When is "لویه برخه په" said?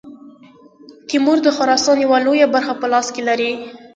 2.25-2.87